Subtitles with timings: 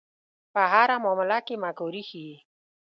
[0.53, 2.35] په هره معامله کې مکاري ښيي.